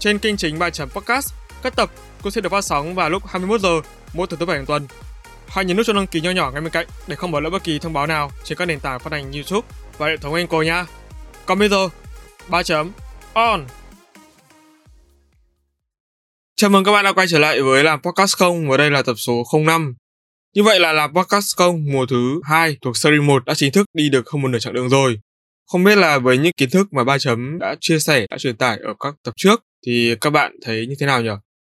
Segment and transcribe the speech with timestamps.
[0.00, 1.32] trên kênh chính bài chấm podcast,
[1.62, 1.90] các tập
[2.22, 3.80] cũng sẽ được phát sóng vào lúc 21 giờ
[4.14, 4.86] mỗi thứ tư bảy hàng tuần.
[5.48, 7.50] Hãy nhấn nút cho đăng ký nhỏ nhỏ ngay bên cạnh để không bỏ lỡ
[7.50, 9.68] bất kỳ thông báo nào trên các nền tảng phát hành YouTube
[9.98, 10.86] và hệ thống Anchor nha.
[11.46, 11.88] Còn bây giờ,
[12.48, 12.92] ba chấm
[13.32, 13.66] on.
[16.56, 19.02] Chào mừng các bạn đã quay trở lại với làm podcast không và đây là
[19.02, 19.94] tập số 05.
[20.54, 23.86] Như vậy là làm podcast không mùa thứ 2 thuộc series 1 đã chính thức
[23.94, 25.20] đi được không một nửa chặng đường rồi.
[25.66, 28.56] Không biết là với những kiến thức mà ba chấm đã chia sẻ, đã truyền
[28.56, 31.30] tải ở các tập trước thì các bạn thấy như thế nào nhỉ?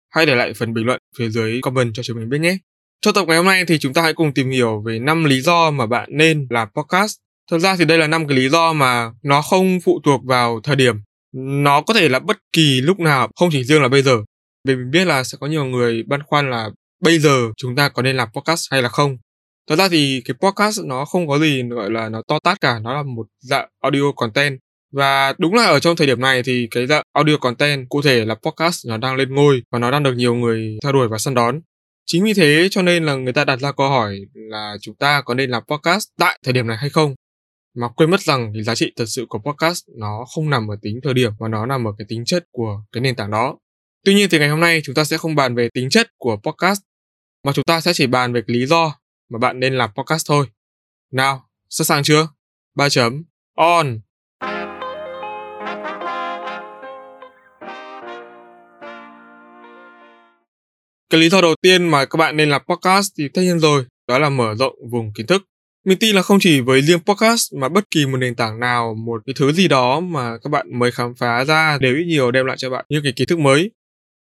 [0.10, 2.58] Hãy để lại phần bình luận phía dưới comment cho chúng mình biết nhé.
[3.02, 5.42] Trong tập ngày hôm nay thì chúng ta hãy cùng tìm hiểu về 5 lý
[5.42, 7.18] do mà bạn nên làm podcast.
[7.52, 10.60] Thật ra thì đây là 5 cái lý do mà nó không phụ thuộc vào
[10.64, 10.96] thời điểm.
[11.36, 14.18] Nó có thể là bất kỳ lúc nào, không chỉ riêng là bây giờ.
[14.68, 16.70] Vì mình biết là sẽ có nhiều người băn khoăn là
[17.04, 19.18] bây giờ chúng ta có nên làm podcast hay là không.
[19.70, 22.80] Thật ra thì cái podcast nó không có gì gọi là nó to tát cả,
[22.80, 24.60] nó là một dạng audio content
[24.92, 28.26] và đúng là ở trong thời điểm này thì cái dạng audio content cụ thể
[28.26, 31.18] là podcast nó đang lên ngôi và nó đang được nhiều người theo đuổi và
[31.18, 31.62] săn đón.
[32.06, 35.22] Chính vì thế cho nên là người ta đặt ra câu hỏi là chúng ta
[35.22, 37.16] có nên làm podcast tại thời điểm này hay không?
[37.76, 40.76] Mà quên mất rằng thì giá trị thật sự của podcast nó không nằm ở
[40.82, 43.58] tính thời điểm mà nó nằm ở cái tính chất của cái nền tảng đó.
[44.06, 46.38] Tuy nhiên thì ngày hôm nay chúng ta sẽ không bàn về tính chất của
[46.44, 46.82] podcast
[47.44, 48.96] mà chúng ta sẽ chỉ bàn về cái lý do
[49.30, 50.48] mà bạn nên làm podcast thôi.
[51.12, 52.28] Nào, sẵn sàng chưa?
[52.76, 53.24] 3 chấm
[53.56, 54.00] on.
[61.10, 63.86] Cái lý do đầu tiên mà các bạn nên làm podcast thì tất nhiên rồi,
[64.08, 65.44] đó là mở rộng vùng kiến thức.
[65.86, 68.96] Mình tin là không chỉ với riêng podcast mà bất kỳ một nền tảng nào,
[68.96, 72.32] một cái thứ gì đó mà các bạn mới khám phá ra đều ít nhiều
[72.32, 73.72] đem lại cho bạn những cái kiến thức mới.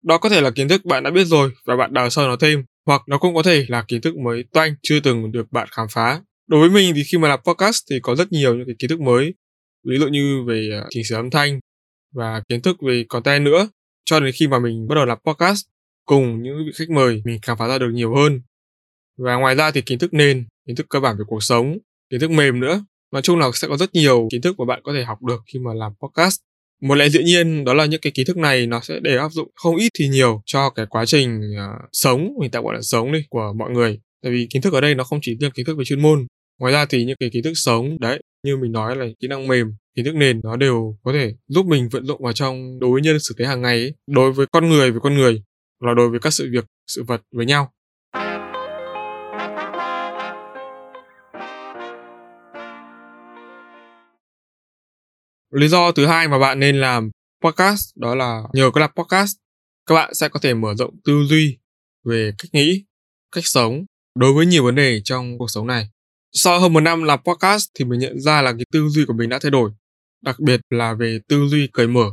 [0.03, 2.35] Đó có thể là kiến thức bạn đã biết rồi và bạn đào sâu nó
[2.35, 5.67] thêm, hoặc nó cũng có thể là kiến thức mới toanh chưa từng được bạn
[5.71, 6.21] khám phá.
[6.47, 8.89] Đối với mình thì khi mà làm podcast thì có rất nhiều những cái kiến
[8.89, 9.33] thức mới,
[9.87, 11.59] ví dụ như về à, chỉnh sửa âm thanh
[12.15, 13.69] và kiến thức về content nữa.
[14.05, 15.65] Cho đến khi mà mình bắt đầu làm podcast
[16.09, 18.41] cùng những vị khách mời mình khám phá ra được nhiều hơn.
[19.17, 21.77] Và ngoài ra thì kiến thức nền, kiến thức cơ bản về cuộc sống,
[22.09, 22.83] kiến thức mềm nữa.
[23.13, 25.41] Nói chung là sẽ có rất nhiều kiến thức mà bạn có thể học được
[25.53, 26.39] khi mà làm podcast.
[26.81, 29.29] Một lẽ dĩ nhiên đó là những cái kiến thức này nó sẽ để áp
[29.31, 32.81] dụng không ít thì nhiều cho cái quá trình uh, sống, mình tạm gọi là
[32.81, 33.99] sống đi, của mọi người.
[34.23, 36.27] Tại vì kiến thức ở đây nó không chỉ riêng kiến thức về chuyên môn.
[36.59, 39.47] Ngoài ra thì những cái kiến thức sống, đấy, như mình nói là kỹ năng
[39.47, 43.01] mềm, kiến thức nền nó đều có thể giúp mình vận dụng vào trong đối
[43.01, 45.43] nhân xử thế hàng ngày ấy, đối với con người với con người
[45.79, 47.71] là đối với các sự việc, sự vật với nhau.
[55.51, 57.09] Lý do thứ hai mà bạn nên làm
[57.43, 59.37] podcast đó là nhờ có làm podcast,
[59.85, 61.57] các bạn sẽ có thể mở rộng tư duy
[62.05, 62.85] về cách nghĩ,
[63.31, 63.85] cách sống
[64.15, 65.89] đối với nhiều vấn đề trong cuộc sống này.
[66.31, 69.13] Sau hơn một năm làm podcast thì mình nhận ra là cái tư duy của
[69.13, 69.71] mình đã thay đổi,
[70.21, 72.05] đặc biệt là về tư duy cởi mở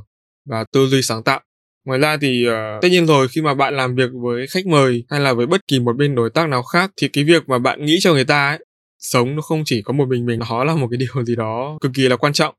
[0.44, 1.40] và tư duy sáng tạo.
[1.86, 5.04] Ngoài ra thì uh, tất nhiên rồi khi mà bạn làm việc với khách mời
[5.08, 7.58] hay là với bất kỳ một bên đối tác nào khác thì cái việc mà
[7.58, 8.64] bạn nghĩ cho người ta ấy
[8.98, 11.78] sống nó không chỉ có một mình mình nó là một cái điều gì đó
[11.80, 12.54] cực kỳ là quan trọng.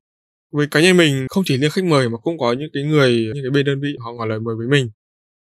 [0.54, 3.32] Với cá nhân mình không chỉ riêng khách mời mà cũng có những cái người
[3.34, 4.90] những cái bên đơn vị họ ngỏ lời mời với mình.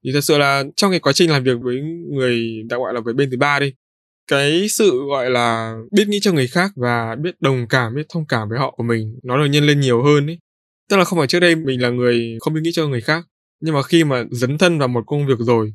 [0.06, 1.82] Thì thật sự là trong cái quá trình làm việc với
[2.12, 3.74] người đã gọi là với bên thứ ba đi
[4.28, 8.26] cái sự gọi là biết nghĩ cho người khác và biết đồng cảm biết thông
[8.28, 10.38] cảm với họ của mình nó được nhân lên nhiều hơn ấy.
[10.90, 13.26] Tức là không phải trước đây mình là người không biết nghĩ cho người khác
[13.62, 15.74] nhưng mà khi mà dấn thân vào một công việc rồi,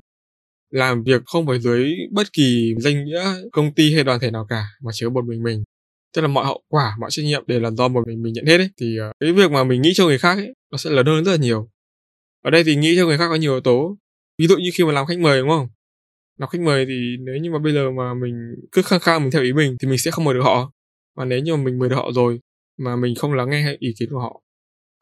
[0.70, 4.46] làm việc không phải dưới bất kỳ danh nghĩa công ty hay đoàn thể nào
[4.48, 5.64] cả, mà chỉ có một mình mình.
[6.14, 8.46] Tức là mọi hậu quả, mọi trách nhiệm đều là do một mình mình nhận
[8.46, 8.70] hết ấy.
[8.80, 11.24] Thì ờ, cái việc mà mình nghĩ cho người khác ấy, nó sẽ lớn hơn
[11.24, 11.68] rất là nhiều.
[12.44, 13.96] Ở đây thì nghĩ cho người khác có nhiều yếu tố.
[14.38, 15.68] Ví dụ như khi mà làm khách mời, đúng không?
[16.38, 19.30] Làm khách mời thì nếu như mà bây giờ mà mình cứ khăng khăng mình
[19.30, 20.72] theo ý mình thì mình sẽ không mời được họ.
[21.16, 22.40] Mà nếu như mà mình mời được họ rồi
[22.78, 24.43] mà mình không lắng nghe ý kiến của họ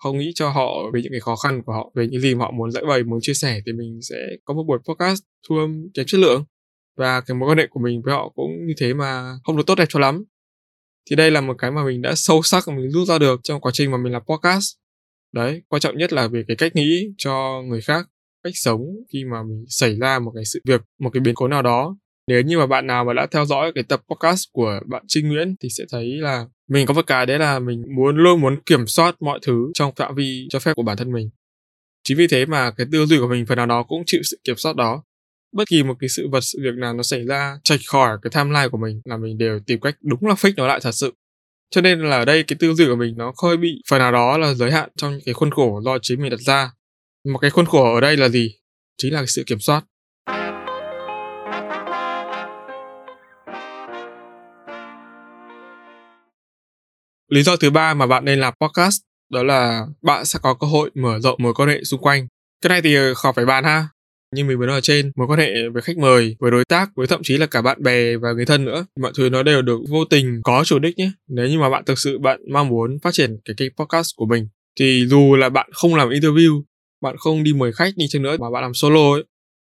[0.02, 2.44] không nghĩ cho họ về những cái khó khăn của họ, về những gì mà
[2.44, 5.56] họ muốn giải bày, muốn chia sẻ thì mình sẽ có một buổi podcast thu
[5.56, 6.44] âm kém chất lượng.
[6.96, 9.66] Và cái mối quan hệ của mình với họ cũng như thế mà không được
[9.66, 10.24] tốt đẹp cho lắm.
[11.10, 13.60] Thì đây là một cái mà mình đã sâu sắc mình rút ra được trong
[13.60, 14.76] quá trình mà mình làm podcast.
[15.32, 18.08] Đấy, quan trọng nhất là về cái cách nghĩ cho người khác,
[18.44, 18.80] cách sống
[19.12, 21.96] khi mà mình xảy ra một cái sự việc, một cái biến cố nào đó.
[22.28, 25.28] Nếu như mà bạn nào mà đã theo dõi cái tập podcast của bạn Trinh
[25.28, 28.60] Nguyễn thì sẽ thấy là mình có một cái đấy là mình muốn luôn muốn
[28.66, 31.30] kiểm soát mọi thứ trong phạm vi cho phép của bản thân mình
[32.04, 34.38] Chính vì thế mà cái tư duy của mình phần nào đó cũng chịu sự
[34.44, 35.02] kiểm soát đó.
[35.52, 38.30] Bất kỳ một cái sự vật, sự việc nào nó xảy ra chạch khỏi cái
[38.34, 41.12] timeline của mình là mình đều tìm cách đúng là fix nó lại thật sự.
[41.70, 44.12] Cho nên là ở đây cái tư duy của mình nó hơi bị phần nào
[44.12, 46.70] đó là giới hạn trong cái khuôn khổ do chính mình đặt ra.
[47.28, 48.54] Một cái khuôn khổ ở đây là gì?
[48.98, 49.84] Chính là cái sự kiểm soát.
[57.32, 59.00] Lý do thứ ba mà bạn nên làm podcast
[59.30, 62.26] đó là bạn sẽ có cơ hội mở rộng mối quan hệ xung quanh.
[62.62, 63.88] Cái này thì ờ, khỏi phải bàn ha.
[64.34, 66.90] Như mình vừa nói ở trên, mối quan hệ với khách mời, với đối tác,
[66.96, 68.86] với thậm chí là cả bạn bè và người thân nữa.
[69.00, 71.10] Mọi thứ nó đều được vô tình có chủ đích nhé.
[71.28, 74.26] Nếu như mà bạn thực sự bạn mong muốn phát triển cái kênh podcast của
[74.26, 74.48] mình,
[74.80, 76.62] thì dù là bạn không làm interview,
[77.02, 79.24] bạn không đi mời khách đi chăng nữa mà bạn làm solo ấy,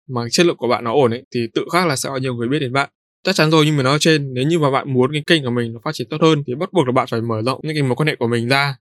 [0.09, 2.33] mà chất lượng của bạn nó ổn ấy, thì tự khắc là sẽ có nhiều
[2.33, 2.89] người biết đến bạn
[3.25, 5.51] chắc chắn rồi như mình nói trên, nếu như mà bạn muốn cái kênh của
[5.51, 7.75] mình nó phát triển tốt hơn thì bắt buộc là bạn phải mở rộng những
[7.75, 8.75] cái mối quan hệ của mình ra.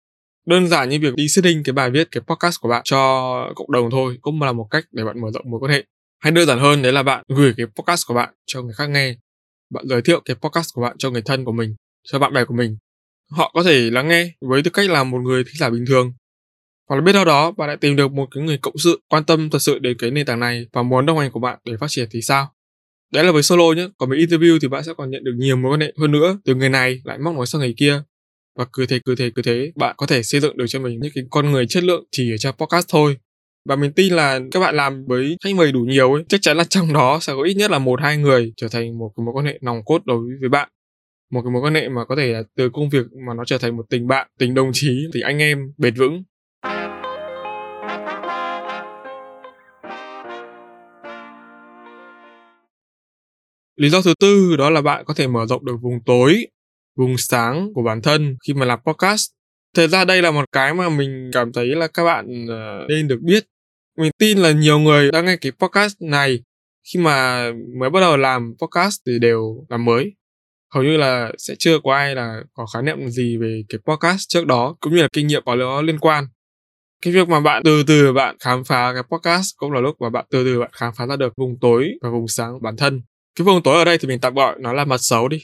[0.46, 2.98] Đơn giản như việc đi setting cái bài viết, cái podcast của bạn cho
[3.54, 5.84] cộng đồng thôi, cũng là một cách để bạn mở rộng mối quan hệ.
[6.22, 8.90] Hay đơn giản hơn, đấy là bạn gửi cái podcast của bạn cho người khác
[8.90, 9.14] nghe.
[9.74, 11.74] Bạn giới thiệu cái podcast của bạn cho người thân của mình,
[12.08, 12.76] cho bạn bè của mình.
[13.30, 16.12] Họ có thể lắng nghe với tư cách là một người thính giả bình thường.
[16.88, 19.24] Hoặc là biết đâu đó, bạn lại tìm được một cái người cộng sự quan
[19.24, 21.72] tâm thật sự đến cái nền tảng này và muốn đồng hành của bạn để
[21.80, 22.53] phát triển thì sao?
[23.14, 25.56] Đấy là với solo nhé còn với interview thì bạn sẽ còn nhận được nhiều
[25.56, 28.02] mối quan hệ hơn nữa, từ người này lại móc nói sang người kia.
[28.58, 31.00] Và cứ thế cứ thế cứ thế, bạn có thể xây dựng được cho mình
[31.00, 33.16] những cái con người chất lượng chỉ ở trong podcast thôi.
[33.68, 36.56] Và mình tin là các bạn làm với khách mời đủ nhiều ấy, chắc chắn
[36.56, 39.24] là trong đó sẽ có ít nhất là một, hai người trở thành một cái
[39.24, 40.68] mối quan hệ nòng cốt đối với bạn.
[41.32, 43.58] Một cái mối quan hệ mà có thể là từ công việc mà nó trở
[43.58, 46.22] thành một tình bạn, tình đồng chí, tình anh em bền vững.
[53.76, 56.46] Lý do thứ tư đó là bạn có thể mở rộng được vùng tối,
[56.96, 59.30] vùng sáng của bản thân khi mà làm podcast.
[59.76, 63.08] Thật ra đây là một cái mà mình cảm thấy là các bạn ờ, nên
[63.08, 63.44] được biết.
[63.98, 66.42] Mình tin là nhiều người đang nghe cái podcast này
[66.92, 67.46] khi mà
[67.80, 70.14] mới bắt đầu làm podcast thì đều làm mới.
[70.74, 74.28] Hầu như là sẽ chưa có ai là có khái niệm gì về cái podcast
[74.28, 76.24] trước đó cũng như là kinh nghiệm có nó liên quan.
[77.02, 80.10] Cái việc mà bạn từ từ bạn khám phá cái podcast cũng là lúc mà
[80.10, 82.76] bạn từ từ bạn khám phá ra được vùng tối và vùng sáng của bản
[82.76, 83.02] thân
[83.36, 85.38] cái vùng tối ở đây thì mình tạm gọi nó là mặt xấu đi.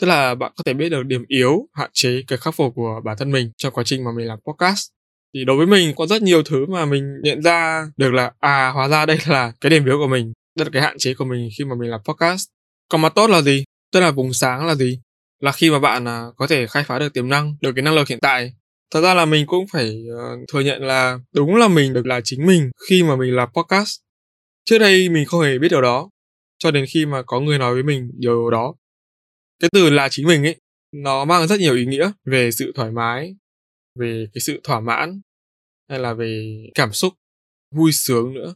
[0.00, 3.00] Tức là bạn có thể biết được điểm yếu hạn chế cái khắc phục của
[3.04, 4.88] bản thân mình trong quá trình mà mình làm podcast.
[5.34, 8.68] Thì đối với mình có rất nhiều thứ mà mình nhận ra được là à
[8.68, 11.24] hóa ra đây là cái điểm yếu của mình đây là cái hạn chế của
[11.24, 12.46] mình khi mà mình làm podcast.
[12.88, 13.64] Còn mặt tốt là gì?
[13.92, 15.00] Tức là vùng sáng là gì?
[15.40, 17.94] Là khi mà bạn à, có thể khai phá được tiềm năng được cái năng
[17.94, 18.52] lực hiện tại.
[18.90, 22.20] Thật ra là mình cũng phải uh, thừa nhận là đúng là mình được là
[22.24, 23.90] chính mình khi mà mình làm podcast.
[24.64, 26.08] Trước đây mình không hề biết điều đó
[26.58, 28.74] cho đến khi mà có người nói với mình điều đó.
[29.60, 30.56] Cái từ là chính mình ấy,
[30.92, 33.36] nó mang rất nhiều ý nghĩa về sự thoải mái,
[33.98, 35.20] về cái sự thỏa mãn,
[35.88, 37.14] hay là về cảm xúc,
[37.74, 38.54] vui sướng nữa.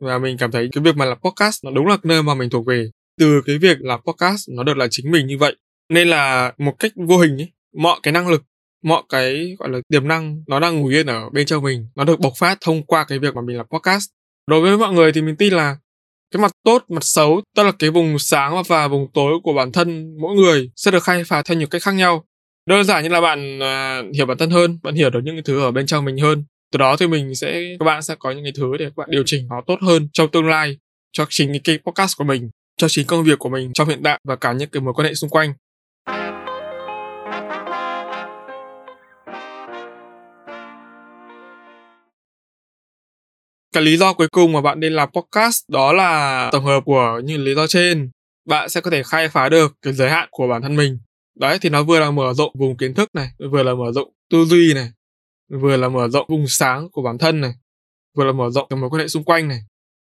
[0.00, 2.50] Và mình cảm thấy cái việc mà làm podcast nó đúng là nơi mà mình
[2.50, 2.90] thuộc về.
[3.20, 5.56] Từ cái việc làm podcast nó được là chính mình như vậy,
[5.88, 8.42] nên là một cách vô hình ấy, mọi cái năng lực,
[8.82, 12.04] mọi cái, gọi là, tiềm năng nó đang ngủ yên ở bên trong mình, nó
[12.04, 14.10] được bộc phát thông qua cái việc mà mình làm podcast.
[14.46, 15.76] Đối với mọi người thì mình tin là
[16.30, 19.72] cái mặt tốt mặt xấu tức là cái vùng sáng và vùng tối của bản
[19.72, 22.24] thân mỗi người sẽ được khai phá theo nhiều cách khác nhau.
[22.66, 25.42] Đơn giản như là bạn à, hiểu bản thân hơn bạn hiểu được những cái
[25.42, 26.44] thứ ở bên trong mình hơn.
[26.72, 29.08] Từ đó thì mình sẽ các bạn sẽ có những cái thứ để các bạn
[29.10, 30.76] điều chỉnh nó tốt hơn trong tương lai
[31.12, 34.00] cho chính cái, cái podcast của mình cho chính công việc của mình trong hiện
[34.04, 35.52] tại và cả những cái mối quan hệ xung quanh.
[43.72, 47.20] Cái lý do cuối cùng mà bạn nên làm podcast đó là tổng hợp của
[47.24, 48.10] những lý do trên.
[48.48, 50.98] Bạn sẽ có thể khai phá được cái giới hạn của bản thân mình.
[51.38, 54.12] Đấy, thì nó vừa là mở rộng vùng kiến thức này, vừa là mở rộng
[54.30, 54.90] tư duy này,
[55.60, 57.52] vừa là mở rộng vùng sáng của bản thân này,
[58.16, 59.60] vừa là mở rộng cái mối quan hệ xung quanh này.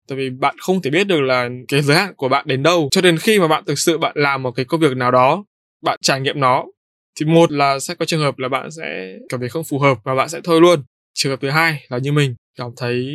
[0.08, 2.88] Tại vì bạn không thể biết được là cái giới hạn của bạn đến đâu.
[2.90, 5.44] Cho đến khi mà bạn thực sự bạn làm một cái công việc nào đó,
[5.82, 6.64] bạn trải nghiệm nó,
[7.20, 9.98] thì một là sẽ có trường hợp là bạn sẽ cảm thấy không phù hợp
[10.04, 10.82] và bạn sẽ thôi luôn.
[11.14, 13.06] Trường hợp thứ hai là như mình, cảm thấy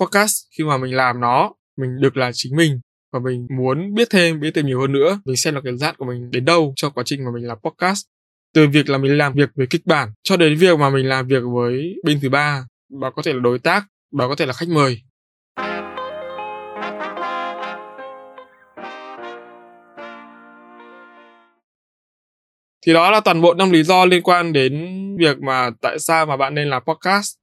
[0.00, 0.36] podcast.
[0.58, 2.80] Khi mà mình làm nó, mình được là chính mình
[3.12, 5.94] và mình muốn biết thêm biết thêm nhiều hơn nữa, mình xem là cái giác
[5.98, 8.06] của mình đến đâu trong quá trình mà mình làm podcast.
[8.54, 11.26] Từ việc là mình làm việc với kịch bản cho đến việc mà mình làm
[11.26, 12.66] việc với bên thứ ba
[13.00, 15.02] và có thể là đối tác và có thể là khách mời.
[22.86, 24.72] Thì đó là toàn bộ năm lý do liên quan đến
[25.18, 27.36] việc mà tại sao mà bạn nên làm podcast.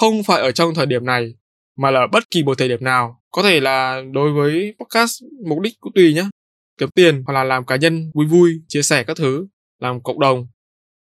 [0.00, 1.34] Không phải ở trong thời điểm này
[1.80, 3.20] mà là bất kỳ một thời điểm nào.
[3.30, 6.24] Có thể là đối với podcast, mục đích cũng tùy nhé
[6.78, 9.46] kiếm tiền hoặc là làm cá nhân vui vui, chia sẻ các thứ,
[9.80, 10.46] làm cộng đồng.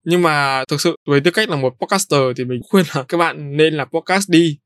[0.06, 3.18] Nhưng mà thực sự, với tư cách là một podcaster thì mình khuyên là các
[3.18, 4.58] bạn nên làm podcast đi.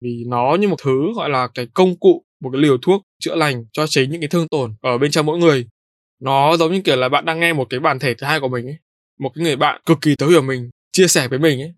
[0.00, 3.34] Vì nó như một thứ gọi là cái công cụ, một cái liều thuốc chữa
[3.34, 5.66] lành cho chính những cái thương tổn ở bên trong mỗi người.
[6.20, 8.48] Nó giống như kiểu là bạn đang nghe một cái bản thể thứ hai của
[8.48, 8.76] mình ấy.
[9.18, 11.74] Một cái người bạn cực kỳ thấu hiểu mình, chia sẻ với mình ấy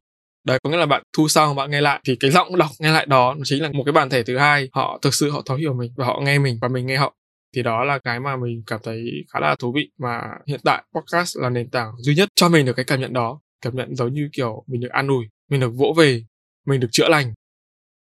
[0.48, 2.00] đấy, có nghĩa là bạn thu xong, bạn nghe lại.
[2.06, 4.38] Thì cái giọng đọc nghe lại đó, nó chính là một cái bản thể thứ
[4.38, 4.68] hai.
[4.72, 7.14] Họ thực sự họ thấu hiểu mình và họ nghe mình và mình nghe họ.
[7.56, 10.82] Thì đó là cái mà mình cảm thấy khá là thú vị mà hiện tại
[10.94, 13.40] podcast là nền tảng duy nhất cho mình được cái cảm nhận đó.
[13.62, 16.24] Cảm nhận giống như kiểu mình được an ủi, mình được vỗ về,
[16.66, 17.32] mình được chữa lành.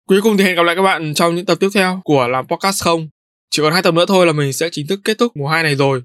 [0.08, 2.46] Cuối cùng thì hẹn gặp lại các bạn trong những tập tiếp theo của làm
[2.46, 3.08] podcast không.
[3.50, 5.62] Chỉ còn hai tập nữa thôi là mình sẽ chính thức kết thúc mùa hai
[5.62, 6.02] này rồi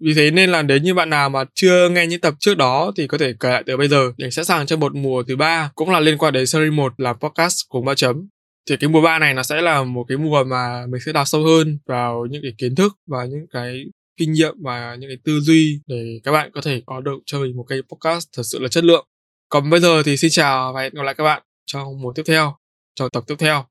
[0.00, 2.92] vì thế nên là nếu như bạn nào mà chưa nghe những tập trước đó
[2.96, 5.36] thì có thể kể lại từ bây giờ để sẵn sàng cho một mùa thứ
[5.36, 8.28] ba cũng là liên quan đến series 1 là podcast cùng ba chấm.
[8.68, 11.24] Thì cái mùa 3 này nó sẽ là một cái mùa mà mình sẽ đào
[11.24, 13.84] sâu hơn vào những cái kiến thức và những cái
[14.16, 17.40] kinh nghiệm và những cái tư duy để các bạn có thể có được cho
[17.40, 19.06] mình một cái podcast thật sự là chất lượng.
[19.48, 22.22] Còn bây giờ thì xin chào và hẹn gặp lại các bạn trong mùa tiếp
[22.26, 22.56] theo,
[22.94, 23.64] trong tập tiếp theo.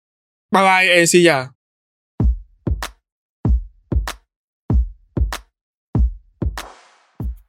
[0.52, 1.59] Bye bye NC à.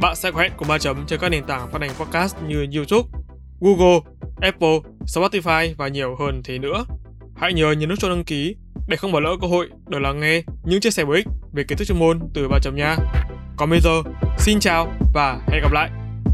[0.00, 2.66] bạn sẽ có hẹn cùng ba chấm trên các nền tảng phát hành podcast như
[2.74, 3.08] YouTube,
[3.60, 4.00] Google,
[4.40, 6.84] Apple, Spotify và nhiều hơn thế nữa.
[7.36, 8.56] Hãy nhớ nhấn nút cho đăng ký
[8.88, 11.64] để không bỏ lỡ cơ hội được lắng nghe những chia sẻ bổ ích về
[11.64, 12.96] kiến thức chuyên môn từ ba chấm nha.
[13.56, 13.90] Còn bây giờ,
[14.38, 15.90] xin chào và hẹn gặp lại.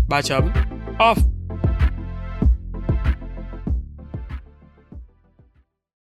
[0.08, 0.48] Ba chấm
[0.98, 1.35] off.